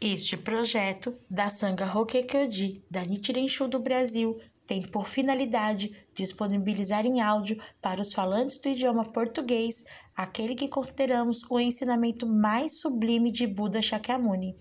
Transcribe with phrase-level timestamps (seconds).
[0.00, 7.20] Este projeto da Sangha Rokekyoji da Nichiren Shu do Brasil tem por finalidade disponibilizar em
[7.20, 9.84] áudio para os falantes do idioma português
[10.16, 14.54] aquele que consideramos o ensinamento mais sublime de Buda Shakyamuni,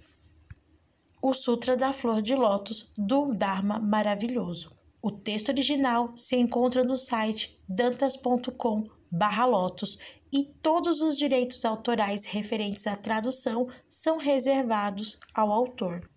[1.21, 4.71] o Sutra da Flor de Lótus do Dharma Maravilhoso.
[5.03, 9.99] O texto original se encontra no site dantas.com/lotus
[10.31, 16.09] e todos os direitos autorais referentes à tradução são reservados ao autor.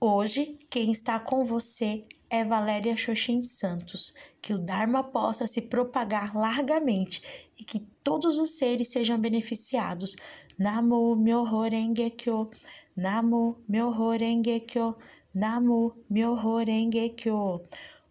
[0.00, 4.12] Hoje, quem está com você é Valéria Xoxin Santos.
[4.40, 7.22] Que o Dharma possa se propagar largamente
[7.58, 10.16] e que todos os seres sejam beneficiados.
[10.58, 12.50] Namo Myoho Renge Kyo,
[12.96, 14.96] Namo Myoho Renge Kyo,
[15.34, 17.64] Namo Myoho Renge Kyo.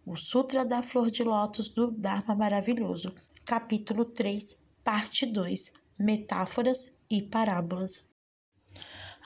[0.06, 3.14] O Sutra da Flor de Lótus do Dharma Maravilhoso,
[3.44, 8.06] capítulo 3, parte 2: Metáforas e parábolas.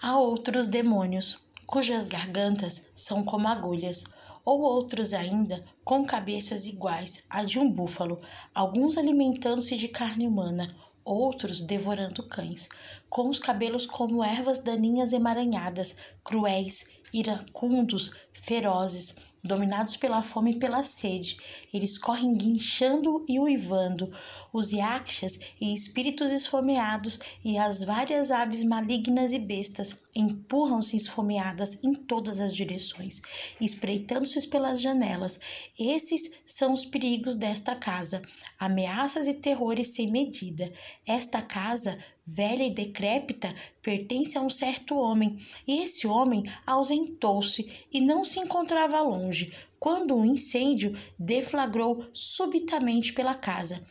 [0.02, 4.02] Há outros demônios, cujas gargantas são como agulhas,
[4.44, 8.20] ou outros ainda com cabeças iguais à de um búfalo,
[8.52, 10.66] alguns alimentando-se de carne humana,
[11.04, 12.68] outros devorando cães,
[13.08, 20.84] com os cabelos como ervas daninhas emaranhadas, cruéis, iracundos, ferozes, dominados pela fome e pela
[20.84, 21.36] sede.
[21.72, 24.12] Eles correm guinchando e uivando.
[24.52, 31.92] Os yakshas e espíritos esfomeados e as várias aves malignas e bestas empurram-se esfomeadas em
[31.94, 33.20] todas as direções,
[33.60, 35.40] espreitando-se pelas janelas.
[35.78, 38.22] Esses são os perigos desta casa,
[38.58, 40.70] ameaças e terrores sem medida.
[41.06, 48.00] Esta casa velha e decrépita, pertence a um certo homem, e esse homem ausentou-se e
[48.00, 53.82] não se encontrava longe, quando um incêndio deflagrou subitamente pela casa.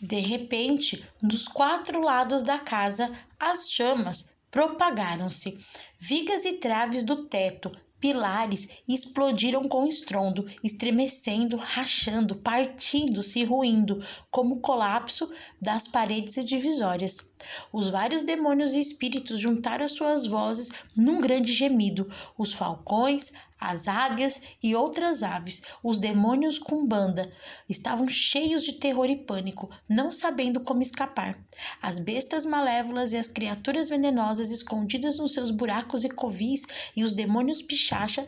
[0.00, 5.58] De repente, dos quatro lados da casa, as chamas propagaram-se.
[5.98, 14.56] Vigas e traves do teto, pilares explodiram com estrondo, estremecendo, rachando, partindo-se e ruindo, como
[14.56, 15.30] o colapso
[15.60, 17.30] das paredes e divisórias.
[17.72, 22.10] Os vários demônios e espíritos juntaram suas vozes num grande gemido.
[22.36, 27.30] Os falcões, as águias e outras aves, os demônios com banda,
[27.68, 31.38] estavam cheios de terror e pânico, não sabendo como escapar.
[31.82, 36.66] As bestas malévolas e as criaturas venenosas escondidas nos seus buracos e covis
[36.96, 38.26] e os demônios pichacha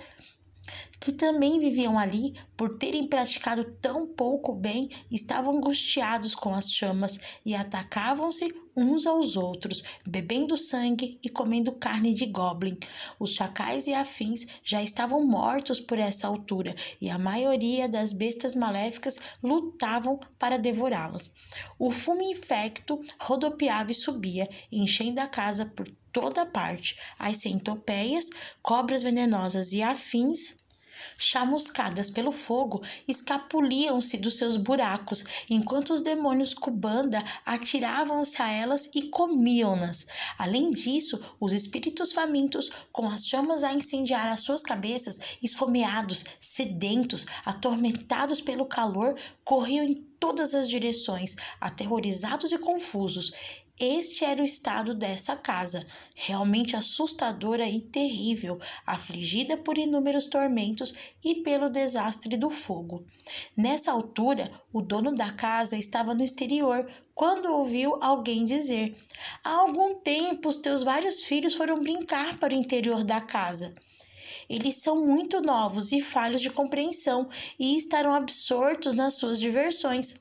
[1.03, 7.19] que também viviam ali, por terem praticado tão pouco bem, estavam angustiados com as chamas
[7.45, 12.79] e atacavam-se uns aos outros, bebendo sangue e comendo carne de goblin.
[13.19, 18.55] Os chacais e afins já estavam mortos por essa altura e a maioria das bestas
[18.55, 21.35] maléficas lutavam para devorá-las.
[21.81, 26.97] O fumo infecto rodopiava e subia, enchendo a casa por toda parte.
[27.19, 28.31] As centopeias,
[28.63, 30.62] cobras venenosas e afins
[31.17, 39.09] chamuscadas pelo fogo, escapuliam-se dos seus buracos, enquanto os demônios cubanda atiravam-se a elas e
[39.09, 40.07] comiam-nas.
[40.39, 47.27] Além disso, os espíritos famintos, com as chamas a incendiar as suas cabeças, esfomeados, sedentos,
[47.45, 53.33] atormentados pelo calor, corriam em todas as direções, aterrorizados e confusos.
[53.81, 55.85] Este era o estado dessa casa,
[56.15, 60.93] realmente assustadora e terrível, afligida por inúmeros tormentos
[61.25, 63.05] e pelo desastre do fogo.
[63.57, 68.97] Nessa altura, o dono da casa estava no exterior quando ouviu alguém dizer:
[69.43, 73.75] Há algum tempo os teus vários filhos foram brincar para o interior da casa.
[74.49, 77.29] Eles são muito novos e falhos de compreensão
[77.59, 80.15] e estarão absortos nas suas diversões.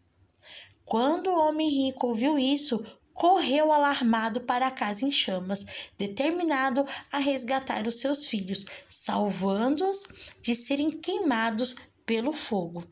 [0.86, 5.66] Quando o homem rico ouviu isso, correu alarmado para a casa em chamas,
[5.98, 10.08] determinado a resgatar os seus filhos, salvando-os
[10.42, 12.88] de serem queimados pelo fogo.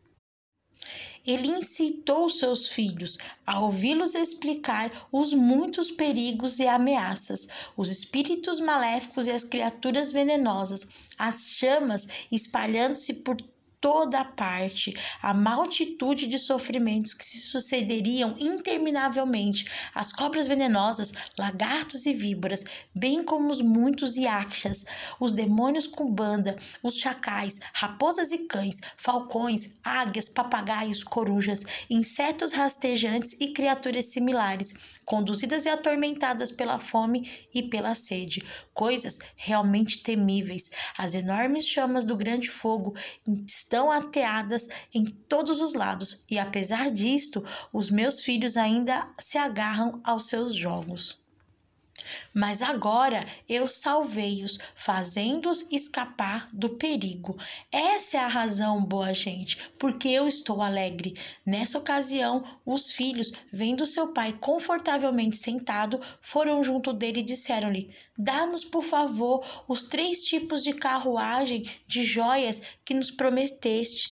[1.25, 9.27] Ele incitou seus filhos a ouvi-los explicar os muitos perigos e ameaças, os espíritos maléficos
[9.27, 10.87] e as criaturas venenosas,
[11.17, 13.37] as chamas espalhando-se por
[13.81, 22.13] toda parte a multitude de sofrimentos que se sucederiam interminavelmente, as cobras venenosas, lagartos e
[22.13, 24.85] víboras, bem como os muitos yakshas,
[25.19, 33.35] os demônios com banda, os chacais, raposas e cães, falcões, águias, papagaios, corujas, insetos rastejantes
[33.39, 34.73] e criaturas similares,
[35.05, 38.43] conduzidas e atormentadas pela fome e pela sede,
[38.73, 40.69] coisas realmente temíveis.
[40.97, 42.93] As enormes chamas do grande fogo
[43.69, 50.01] estão ateadas em todos os lados, e apesar disto, os meus filhos ainda se agarram
[50.03, 51.21] aos seus jogos.
[52.33, 57.37] Mas agora eu salvei-os, fazendo-os escapar do perigo.
[57.71, 61.13] Essa é a razão, boa gente, porque eu estou alegre.
[61.45, 68.63] Nessa ocasião, os filhos, vendo seu pai confortavelmente sentado, foram junto dele e disseram-lhe: Dá-nos,
[68.63, 74.07] por favor, os três tipos de carruagem de joias que nos prometeste.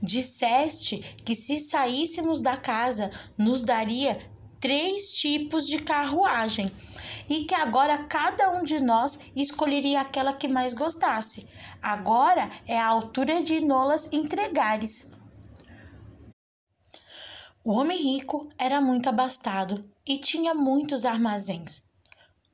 [0.00, 4.18] Disseste que se saíssemos da casa, nos daria
[4.60, 6.70] três tipos de carruagem
[7.28, 11.46] e que agora cada um de nós escolheria aquela que mais gostasse.
[11.82, 15.10] Agora é a altura de nolas entregares.
[17.64, 21.82] O homem rico era muito abastado e tinha muitos armazéns,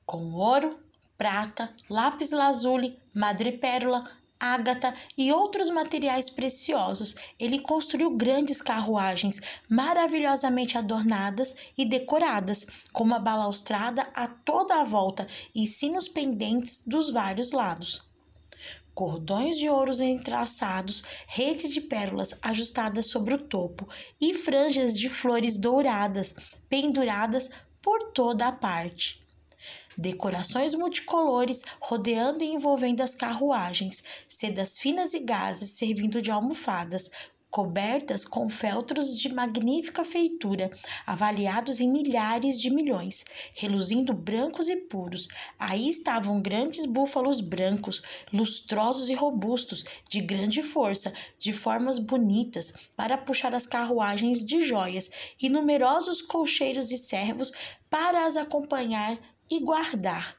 [0.06, 0.80] com ouro,
[1.18, 4.02] prata, lápis lazuli, madrepérola,
[4.42, 7.14] ágata e outros materiais preciosos.
[7.38, 15.28] Ele construiu grandes carruagens maravilhosamente adornadas e decoradas, com uma balaustrada a toda a volta
[15.54, 18.02] e sinos pendentes dos vários lados.
[18.92, 23.88] Cordões de ouros entrelaçados, rede de pérolas ajustadas sobre o topo
[24.20, 26.34] e franjas de flores douradas
[26.68, 27.48] penduradas
[27.80, 29.21] por toda a parte
[29.96, 37.10] decorações multicolores rodeando e envolvendo as carruagens, sedas finas e gases servindo de almofadas,
[37.52, 40.70] cobertas com feltros de magnífica feitura,
[41.06, 45.28] avaliados em milhares de milhões, reluzindo brancos e puros.
[45.58, 48.00] Aí estavam grandes búfalos brancos,
[48.32, 55.10] lustrosos e robustos, de grande força, de formas bonitas, para puxar as carruagens de joias,
[55.40, 57.52] e numerosos colcheiros e servos
[57.90, 59.18] para as acompanhar
[59.52, 60.34] e guardar.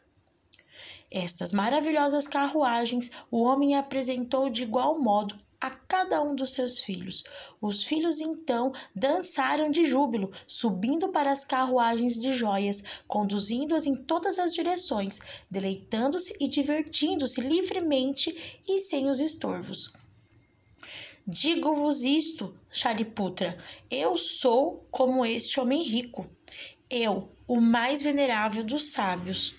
[1.12, 7.24] Estas maravilhosas carruagens o homem apresentou de igual modo a cada um dos seus filhos.
[7.62, 14.39] Os filhos então dançaram de júbilo, subindo para as carruagens de joias, conduzindo-as em todas
[14.39, 15.19] as direções,
[15.50, 19.94] deleitando-se e divertindo-se livremente e sem os estorvos.
[21.25, 23.57] Digo-vos isto, Shariputra,
[23.89, 26.27] eu sou como este homem rico.
[26.95, 29.56] Eu, o mais venerável dos sábios.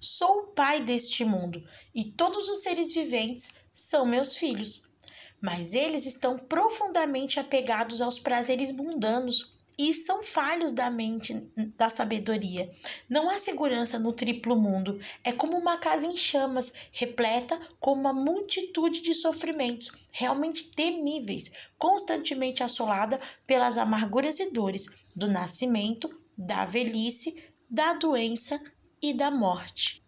[0.00, 1.62] Sou o pai deste mundo
[1.94, 4.82] e todos os seres viventes são meus filhos,
[5.40, 11.34] mas eles estão profundamente apegados aos prazeres mundanos e são falhos da mente
[11.76, 12.68] da sabedoria.
[13.08, 14.98] Não há segurança no triplo mundo.
[15.22, 22.62] É como uma casa em chamas, repleta com uma multitude de sofrimentos realmente temíveis, constantemente
[22.62, 27.36] assolada pelas amarguras e dores do nascimento, da velhice,
[27.70, 28.60] da doença
[29.00, 30.07] e da morte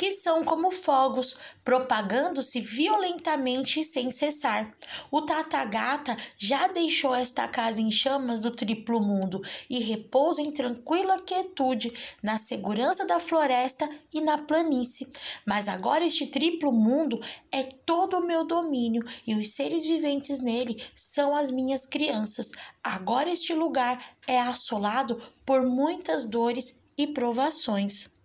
[0.00, 4.74] que são como fogos, propagando-se violentamente sem cessar.
[5.10, 11.20] O Tathagata já deixou esta casa em chamas do triplo mundo e repousa em tranquila
[11.20, 11.92] quietude,
[12.22, 15.06] na segurança da floresta e na planície.
[15.44, 17.20] Mas agora este triplo mundo
[17.52, 22.52] é todo o meu domínio e os seres viventes nele são as minhas crianças.
[22.82, 28.18] Agora este lugar é assolado por muitas dores e provações.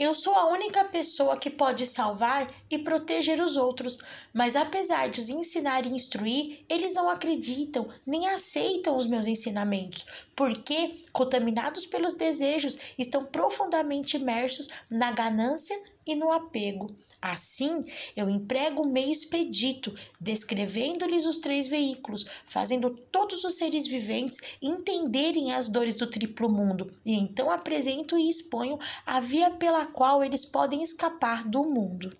[0.00, 3.98] Eu sou a única pessoa que pode salvar e proteger os outros,
[4.32, 10.06] mas apesar de os ensinar e instruir, eles não acreditam nem aceitam os meus ensinamentos,
[10.34, 15.78] porque, contaminados pelos desejos, estão profundamente imersos na ganância
[16.10, 16.94] e no apego.
[17.20, 17.84] Assim,
[18.16, 25.52] eu emprego o meio expedito, descrevendo-lhes os três veículos, fazendo todos os seres viventes entenderem
[25.52, 30.46] as dores do triplo mundo, e então apresento e exponho a via pela qual eles
[30.46, 32.16] podem escapar do mundo.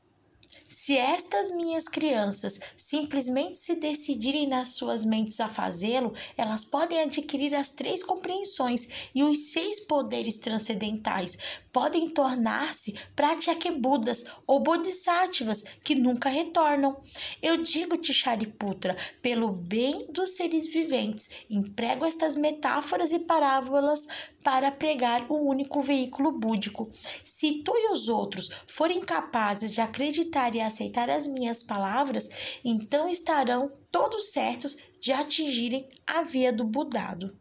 [0.72, 7.56] Se estas minhas crianças simplesmente se decidirem nas suas mentes a fazê-lo, elas podem adquirir
[7.56, 11.36] as três compreensões e os seis poderes transcendentais,
[11.72, 17.02] podem tornar-se pratyakebudas ou bodhisattvas que nunca retornam.
[17.42, 24.06] Eu digo-te, Shariputra, pelo bem dos seres viventes, emprego estas metáforas e parábolas
[24.42, 26.90] para pregar o único veículo búdico.
[27.24, 32.28] Se tu e os outros forem capazes de acreditar e aceitar as minhas palavras,
[32.64, 37.36] então estarão todos certos de atingirem a via do Budado.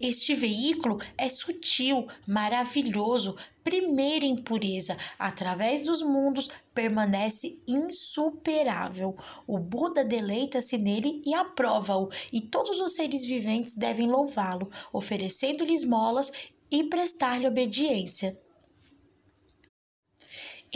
[0.00, 9.16] Este veículo é sutil, maravilhoso, primeira em pureza, através dos mundos permanece insuperável.
[9.46, 16.30] O Buda deleita-se nele e aprova-o, e todos os seres viventes devem louvá-lo, oferecendo-lhe esmolas
[16.70, 18.38] e prestar-lhe obediência.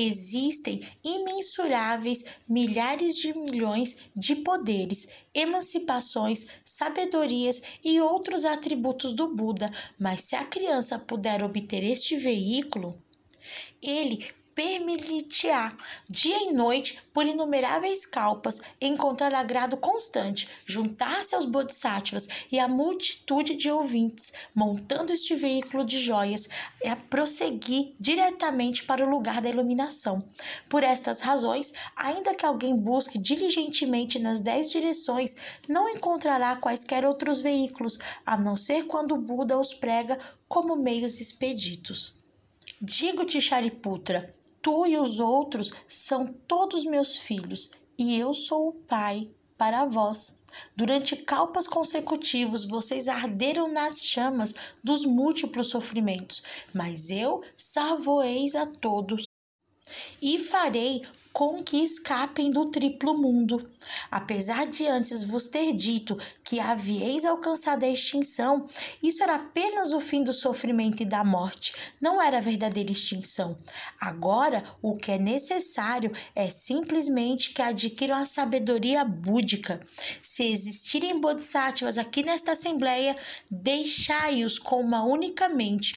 [0.01, 10.23] Existem imensuráveis milhares de milhões de poderes, emancipações, sabedorias e outros atributos do Buda, mas
[10.23, 13.01] se a criança puder obter este veículo,
[13.83, 15.77] ele permitir-te-á,
[16.09, 23.55] dia e noite, por inumeráveis calpas, encontrar agrado constante, juntar-se aos bodhisattvas e à multitude
[23.55, 26.49] de ouvintes, montando este veículo de joias,
[26.85, 30.25] a prosseguir diretamente para o lugar da iluminação.
[30.69, 35.35] Por estas razões, ainda que alguém busque diligentemente nas dez direções,
[35.69, 41.21] não encontrará quaisquer outros veículos, a não ser quando o Buda os prega como meios
[41.21, 42.19] expeditos.
[42.83, 49.31] Digo-te, Shariputra, Tu e os outros são todos meus filhos, e eu sou o pai
[49.57, 50.41] para vós.
[50.75, 56.43] Durante calpas consecutivos, vocês arderam nas chamas dos múltiplos sofrimentos,
[56.75, 59.25] mas eu salvo-eis a todos
[60.21, 63.71] e farei com que escapem do triplo mundo.
[64.11, 68.67] Apesar de antes vos ter dito que havieis alcançado a extinção,
[69.03, 73.59] isso era apenas o fim do sofrimento e da morte, não era a verdadeira extinção.
[74.01, 79.81] Agora, o que é necessário é simplesmente que adquiram a sabedoria búdica.
[80.23, 83.17] Se existirem bodhisattvas aqui nesta assembleia,
[83.51, 85.95] deixai-os com uma única mente,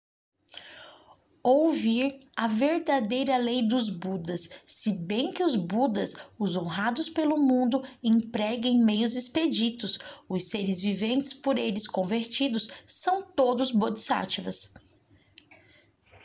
[1.44, 7.84] ouvir a verdadeira lei dos Budas, se bem que os Budas, os honrados pelo mundo,
[8.02, 14.72] empreguem meios expeditos, os seres viventes por eles convertidos são todos bodhisattvas.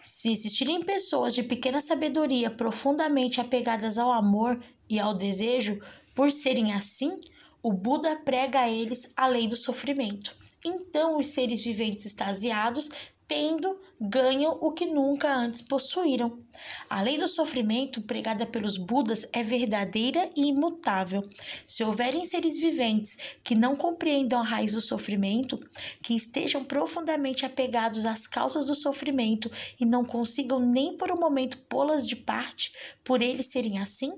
[0.01, 5.81] Se existirem pessoas de pequena sabedoria profundamente apegadas ao amor e ao desejo,
[6.15, 7.19] por serem assim,
[7.61, 10.37] o Buda prega a eles a lei do sofrimento.
[10.65, 12.89] Então, os seres viventes extasiados
[13.29, 16.43] tendo, ganham o que nunca antes possuíram.
[16.89, 21.29] A lei do sofrimento pregada pelos Budas é verdadeira e imutável.
[21.67, 25.61] Se houverem seres viventes que não compreendam a raiz do sofrimento,
[26.03, 31.59] que estejam profundamente apegados às causas do sofrimento e não consigam nem por um momento
[31.69, 32.73] pô-las de parte,
[33.05, 34.17] por eles serem assim,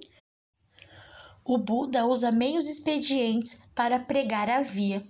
[1.45, 5.03] o Buda usa meios expedientes para pregar a via.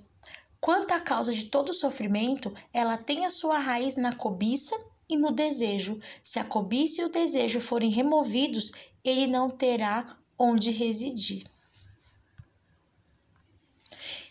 [0.60, 5.32] Quanto à causa de todo sofrimento, ela tem a sua raiz na cobiça e no
[5.32, 5.98] desejo.
[6.22, 8.70] Se a cobiça e o desejo forem removidos,
[9.02, 11.44] ele não terá onde residir.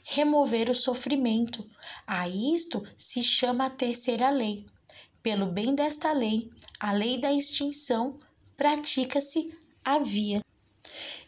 [0.03, 1.67] Remover o sofrimento.
[2.05, 4.65] A isto se chama a terceira lei.
[5.21, 8.19] Pelo bem desta lei, a lei da extinção,
[8.55, 10.41] pratica-se a via.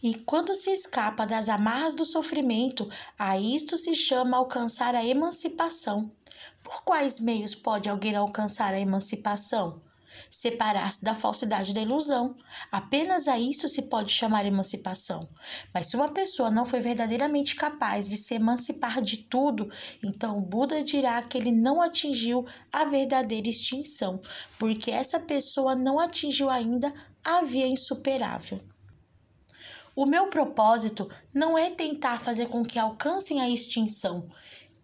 [0.03, 2.89] E quando se escapa das amarras do sofrimento,
[3.19, 6.11] a isto se chama alcançar a emancipação.
[6.63, 9.79] Por quais meios pode alguém alcançar a emancipação?
[10.29, 12.35] Separar-se da falsidade da ilusão.
[12.71, 15.29] Apenas a isso se pode chamar emancipação.
[15.73, 19.69] Mas se uma pessoa não foi verdadeiramente capaz de se emancipar de tudo,
[20.03, 24.19] então o Buda dirá que ele não atingiu a verdadeira extinção,
[24.57, 26.91] porque essa pessoa não atingiu ainda
[27.23, 28.59] a via insuperável.
[29.93, 34.29] O meu propósito não é tentar fazer com que alcancem a extinção.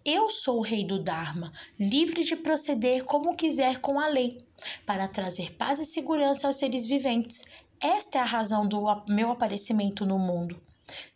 [0.03, 4.45] Eu sou o rei do Dharma, livre de proceder como quiser com a lei,
[4.85, 7.43] para trazer paz e segurança aos seres viventes.
[7.79, 10.61] Esta é a razão do meu aparecimento no mundo.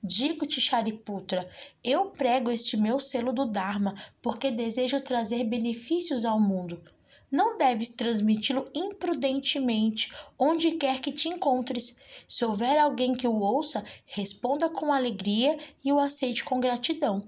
[0.01, 1.50] Digo-te, Shariputra,
[1.83, 6.81] eu prego este meu selo do Dharma porque desejo trazer benefícios ao mundo.
[7.31, 11.95] Não deves transmiti-lo imprudentemente onde quer que te encontres.
[12.27, 17.23] Se houver alguém que o ouça, responda com alegria e o aceite com gratidão.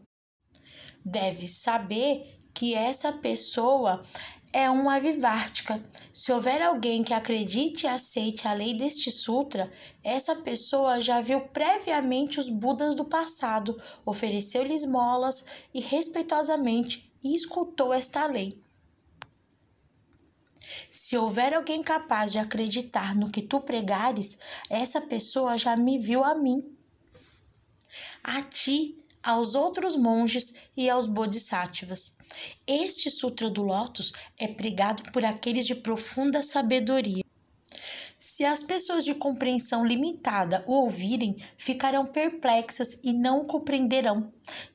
[1.05, 4.03] Deves saber que essa pessoa
[4.53, 5.81] é uma vivártica.
[6.11, 9.71] Se houver alguém que acredite e aceite a lei deste sutra,
[10.03, 15.43] essa pessoa já viu previamente os Budas do passado, ofereceu-lhes molas
[15.73, 18.62] e respeitosamente escutou esta lei.
[20.91, 24.37] Se houver alguém capaz de acreditar no que tu pregares,
[24.69, 26.75] essa pessoa já me viu a mim.
[28.23, 32.15] A ti, aos outros monges e aos bodhisattvas.
[32.67, 37.22] Este Sutra do Lótus é pregado por aqueles de profunda sabedoria.
[38.25, 44.31] Se as pessoas de compreensão limitada o ouvirem, ficarão perplexas e não o compreenderão.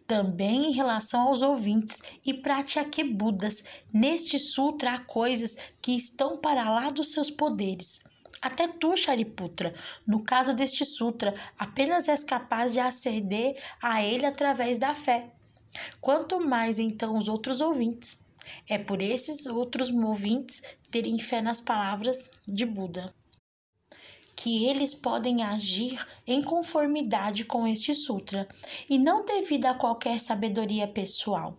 [0.06, 6.90] Também em relação aos ouvintes e pratyakebudas, neste sutra há coisas que estão para lá
[6.90, 8.00] dos seus poderes.
[8.42, 9.74] Até tu, Shariputra,
[10.06, 15.32] no caso deste sutra, apenas és capaz de aceder a ele através da fé.
[16.02, 18.22] Quanto mais então os outros ouvintes.
[18.68, 23.10] É por esses outros ouvintes terem fé nas palavras de Buda.
[24.40, 28.46] Que eles podem agir em conformidade com este sutra
[28.88, 31.58] e não devido a qualquer sabedoria pessoal.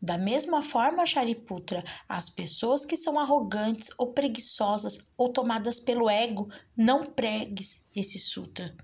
[0.00, 6.48] Da mesma forma, Shariputra, as pessoas que são arrogantes ou preguiçosas ou tomadas pelo ego,
[6.74, 8.74] não pregues esse sutra.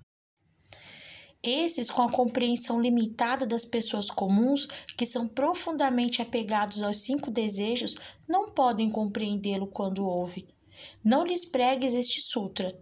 [1.43, 4.67] Esses, com a compreensão limitada das pessoas comuns,
[4.99, 7.97] que são profundamente apegados aos cinco desejos,
[8.29, 10.47] não podem compreendê-lo quando ouve.
[11.03, 12.79] Não lhes pregues este sutra,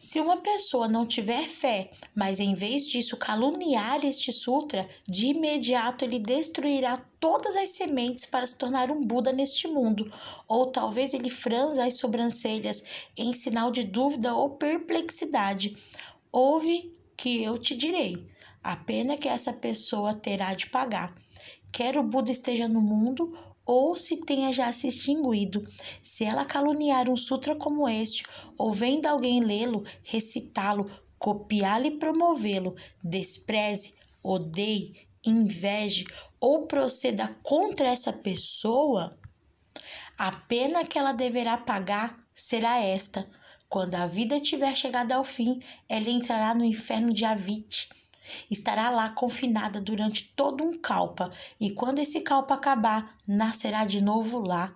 [0.00, 6.06] se uma pessoa não tiver fé, mas em vez disso caluniar este sutra, de imediato
[6.06, 10.10] ele destruirá todas as sementes para se tornar um Buda neste mundo,
[10.48, 12.82] ou talvez ele franza as sobrancelhas
[13.14, 15.76] em sinal de dúvida ou perplexidade.
[16.32, 18.26] Ouve que eu te direi,
[18.64, 21.14] a pena que essa pessoa terá de pagar.
[21.70, 23.36] Quer o Buda esteja no mundo
[23.72, 25.64] ou se tenha já se extinguido.
[26.02, 28.24] Se ela caluniar um sutra como este,
[28.58, 36.04] ou vendo alguém lê-lo, recitá-lo, copiá-lo e promovê-lo, despreze, odeie, inveje
[36.40, 39.16] ou proceda contra essa pessoa,
[40.18, 43.30] a pena que ela deverá pagar será esta.
[43.68, 47.88] Quando a vida tiver chegado ao fim, ela entrará no inferno de Avite
[48.50, 54.40] Estará lá confinada durante todo um calpa, e quando esse calpa acabar, nascerá de novo
[54.40, 54.74] lá.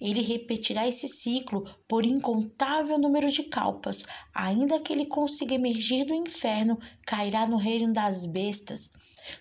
[0.00, 6.14] Ele repetirá esse ciclo por incontável número de calpas, ainda que ele consiga emergir do
[6.14, 8.90] inferno, cairá no reino das bestas,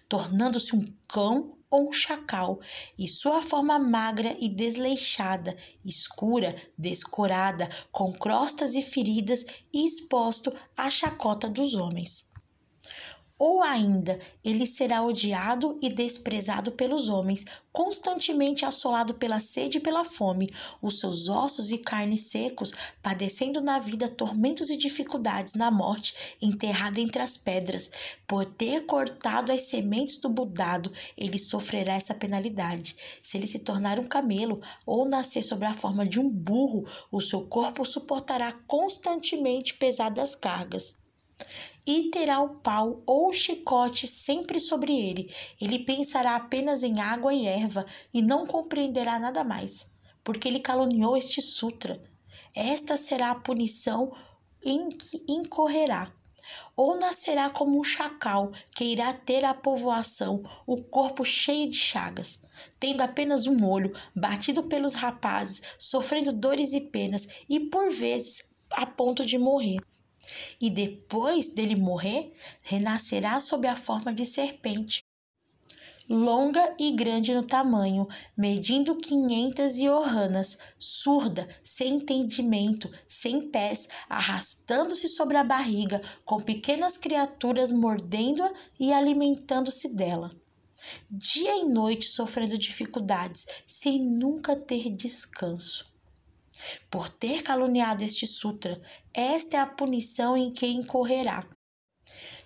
[0.09, 2.59] tornando-se um cão ou um chacal,
[2.97, 10.89] e sua forma magra e desleixada, escura, descorada, com crostas e feridas, e exposto à
[10.89, 12.25] chacota dos homens.
[13.39, 20.03] Ou ainda, ele será odiado e desprezado pelos homens, constantemente assolado pela sede e pela
[20.03, 20.50] fome,
[20.82, 26.98] os seus ossos e carnes secos, padecendo na vida tormentos e dificuldades na morte, enterrado
[26.98, 27.91] entre as pedras.
[28.27, 32.96] Por ter cortado as sementes do budado, ele sofrerá essa penalidade.
[33.22, 37.22] Se ele se tornar um camelo ou nascer sob a forma de um burro, o
[37.22, 40.97] seu corpo suportará constantemente pesadas cargas
[41.88, 45.34] e terá o pau ou o chicote sempre sobre ele.
[45.60, 49.89] Ele pensará apenas em água e erva e não compreenderá nada mais,
[50.21, 52.04] porque ele caluniou este sutra.
[52.54, 54.13] Esta será a punição
[54.62, 56.12] em que incorrerá.
[56.76, 62.39] Ou nascerá como um chacal que irá ter a povoação, o corpo cheio de chagas,
[62.80, 68.86] tendo apenas um olho, batido pelos rapazes, sofrendo dores e penas e por vezes a
[68.86, 69.80] ponto de morrer
[70.61, 75.03] e depois dele morrer, renascerá sob a forma de serpente,
[76.09, 85.37] longa e grande no tamanho, medindo quinhentas ioranas, surda, sem entendimento, sem pés, arrastando-se sobre
[85.37, 90.31] a barriga, com pequenas criaturas mordendo-a e alimentando-se dela.
[91.09, 95.87] Dia e noite sofrendo dificuldades, sem nunca ter descanso.
[96.89, 98.82] Por ter caluniado este sutra,
[99.13, 101.43] esta é a punição em que incorrerá.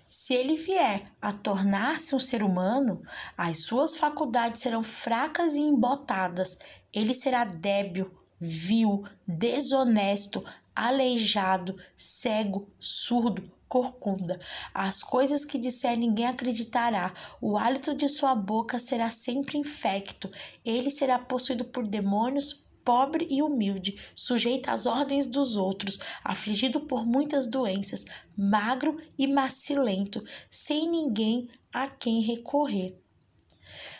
[0.06, 3.02] Se ele vier a tornar-se um ser humano,
[3.34, 6.58] as suas faculdades serão fracas e embotadas.
[6.94, 10.44] Ele será débil, vil, desonesto,
[10.76, 14.38] aleijado, cego, surdo, corcunda.
[14.74, 17.14] As coisas que disser ninguém acreditará.
[17.40, 20.30] O hálito de sua boca será sempre infecto.
[20.62, 27.06] Ele será possuído por demônios, pobre e humilde, sujeito às ordens dos outros, afligido por
[27.06, 28.04] muitas doenças,
[28.36, 32.98] magro e macilento, sem ninguém a quem recorrer.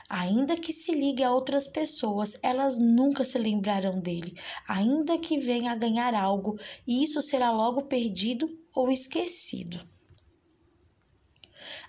[0.09, 5.73] Ainda que se ligue a outras pessoas, elas nunca se lembrarão dele, ainda que venha
[5.73, 9.92] a ganhar algo, e isso será logo perdido ou esquecido.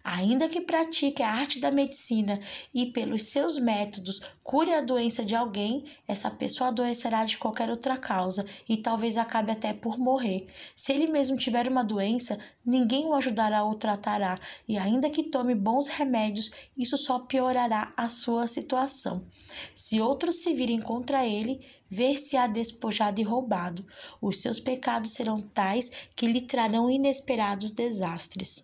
[0.04, 2.38] Ainda que pratique a arte da medicina
[2.74, 7.98] e, pelos seus métodos, cure a doença de alguém, essa pessoa adoecerá de qualquer outra
[7.98, 10.48] causa e talvez acabe até por morrer.
[10.76, 14.38] Se ele mesmo tiver uma doença, ninguém o ajudará ou tratará,
[14.68, 19.26] e ainda que tome bons remédios, isso só piorará a sua situação.
[19.74, 23.86] Se outros se virem contra ele, ver-se-á despojado e roubado.
[24.20, 28.64] Os seus pecados serão tais que lhe trarão inesperados desastres.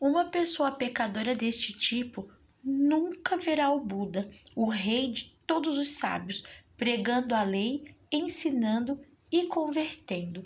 [0.00, 2.32] Uma pessoa pecadora deste tipo
[2.64, 6.42] nunca verá o Buda, o rei de todos os sábios,
[6.74, 8.98] pregando a lei, ensinando
[9.30, 10.42] e convertendo.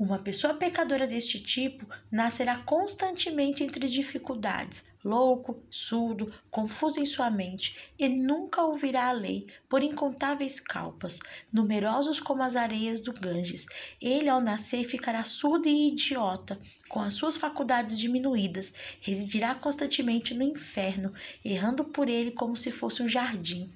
[0.00, 7.76] Uma pessoa pecadora deste tipo nascerá constantemente entre dificuldades, louco, surdo, confuso em sua mente,
[7.98, 11.18] e nunca ouvirá a lei por incontáveis calpas,
[11.52, 13.66] numerosos como as areias do Ganges.
[14.00, 16.58] Ele, ao nascer, ficará surdo e idiota,
[16.88, 21.12] com as suas faculdades diminuídas, residirá constantemente no inferno,
[21.44, 23.70] errando por ele como se fosse um jardim.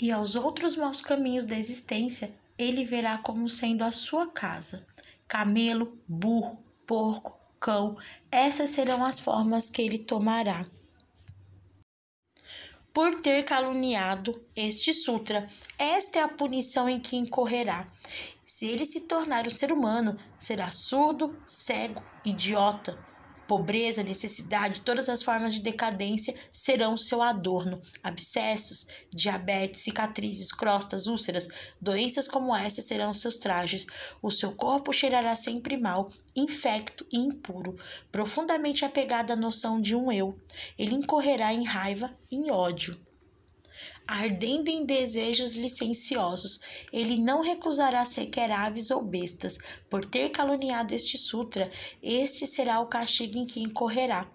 [0.00, 4.86] E aos outros maus caminhos da existência ele verá como sendo a sua casa
[5.32, 7.96] camelo, burro, porco, cão,
[8.30, 10.66] essas serão as formas que ele tomará.
[12.92, 17.90] Por ter caluniado este sutra, esta é a punição em que incorrerá.
[18.44, 23.11] Se ele se tornar um ser humano, será surdo, cego, idiota
[23.52, 27.82] Pobreza, necessidade, todas as formas de decadência serão seu adorno.
[28.02, 33.84] Abscessos, diabetes, cicatrizes, crostas, úlceras, doenças como essas serão seus trajes.
[34.22, 37.76] O seu corpo cheirará sempre mal, infecto e impuro,
[38.10, 40.34] profundamente apegado à noção de um eu.
[40.78, 42.98] Ele incorrerá em raiva, em ódio
[44.06, 46.60] ardendo em desejos licenciosos.
[46.92, 49.58] Ele não recusará sequer aves ou bestas.
[49.88, 51.70] Por ter caluniado este sutra,
[52.02, 54.30] este será o castigo em que incorrerá.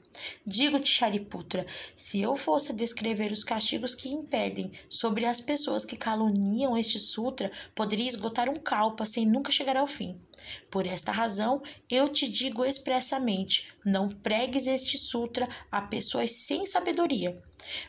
[0.45, 6.77] Digo-te, Shariputra, se eu fosse descrever os castigos que impedem sobre as pessoas que caluniam
[6.77, 10.19] este sutra, poderia esgotar um kalpa sem nunca chegar ao fim.
[10.71, 17.41] Por esta razão, eu te digo expressamente: não pregues este sutra a pessoas sem sabedoria.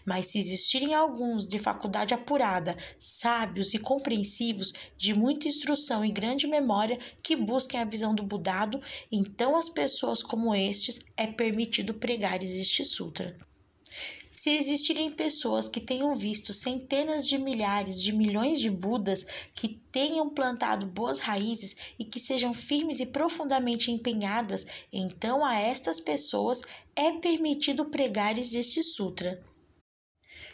[0.04, 6.46] Mas se existirem alguns de faculdade apurada, sábios e compreensivos, de muita instrução e grande
[6.46, 12.42] memória, que busquem a visão do Budado, então as pessoas como estes é permitido pregar
[12.42, 13.36] este sutra.
[14.30, 20.30] Se existirem pessoas que tenham visto centenas de milhares de milhões de Budas que tenham
[20.30, 26.62] plantado boas raízes e que sejam firmes e profundamente empenhadas, então a estas pessoas
[26.94, 29.42] é permitido pregar este sutra.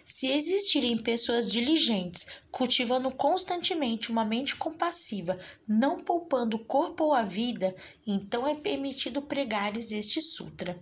[0.04, 7.22] Se existirem pessoas diligentes, cultivando constantemente uma mente compassiva, não poupando o corpo ou a
[7.22, 7.74] vida,
[8.06, 10.78] então é permitido pregares este sutra.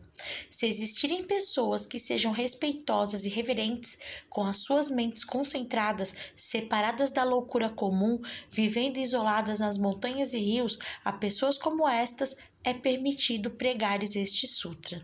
[0.50, 3.96] Se existirem pessoas que sejam respeitosas e reverentes,
[4.28, 10.80] com as suas mentes concentradas, separadas da loucura comum, vivendo isoladas nas montanhas e rios,
[11.04, 15.00] a pessoas como estas é permitido pregares este sutra.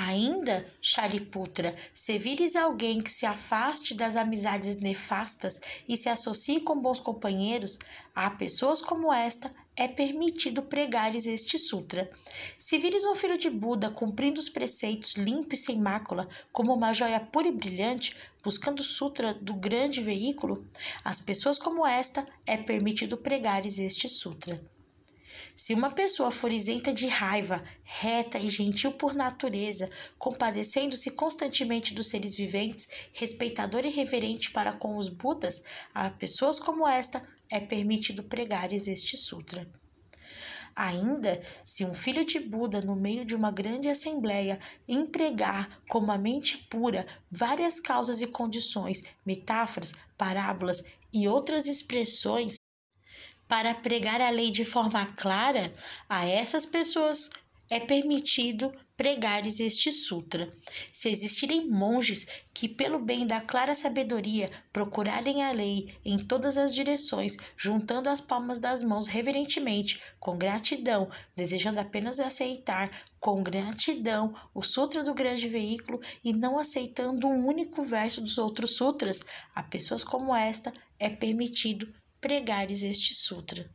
[0.00, 5.58] Ainda, Shariputra, se vires alguém que se afaste das amizades nefastas
[5.88, 7.80] e se associe com bons companheiros,
[8.14, 12.08] a pessoas como esta é permitido pregares este sutra.
[12.56, 16.92] Se vires um filho de Buda cumprindo os preceitos limpo e sem mácula, como uma
[16.92, 20.64] joia pura e brilhante, buscando o sutra do grande veículo,
[21.04, 24.64] as pessoas como esta é permitido pregares este sutra.
[25.58, 32.06] Se uma pessoa for isenta de raiva, reta e gentil por natureza, compadecendo-se constantemente dos
[32.06, 38.22] seres viventes, respeitador e reverente para com os Budas, a pessoas como esta é permitido
[38.22, 39.68] pregares este sutra.
[40.76, 46.16] Ainda, se um filho de Buda, no meio de uma grande assembleia, empregar com uma
[46.16, 52.57] mente pura várias causas e condições, metáforas, parábolas e outras expressões
[53.48, 55.74] para pregar a lei de forma clara,
[56.08, 57.30] a essas pessoas
[57.70, 60.52] é permitido pregares este sutra.
[60.92, 66.74] Se existirem monges que, pelo bem da clara sabedoria, procurarem a lei em todas as
[66.74, 74.62] direções, juntando as palmas das mãos reverentemente, com gratidão, desejando apenas aceitar com gratidão o
[74.62, 79.22] sutra do grande veículo e não aceitando um único verso dos outros sutras,
[79.54, 83.70] a pessoas como esta é permitido pregares este sutra.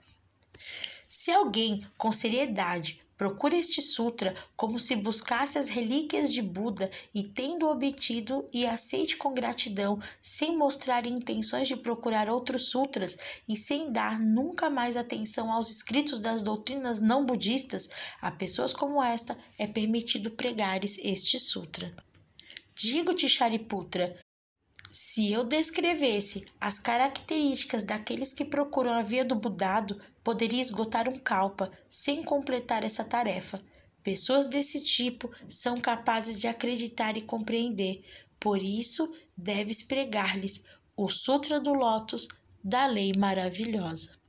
[1.08, 7.24] Se alguém com seriedade procura este sutra como se buscasse as relíquias de Buda e
[7.24, 13.92] tendo obtido e aceite com gratidão, sem mostrar intenções de procurar outros sutras e sem
[13.92, 17.90] dar nunca mais atenção aos escritos das doutrinas não budistas,
[18.22, 21.96] a pessoas como esta é permitido pregares este sutra.
[22.76, 24.20] Digo-te, Shariputra,
[24.96, 31.18] se eu descrevesse as características daqueles que procuram a via do Budado, poderia esgotar um
[31.18, 33.60] kalpa sem completar essa tarefa.
[34.04, 38.06] Pessoas desse tipo são capazes de acreditar e compreender,
[38.40, 40.64] por isso deves pregar-lhes
[40.96, 42.28] o Sutra do Lótus
[42.64, 44.22] da Lei Maravilhosa.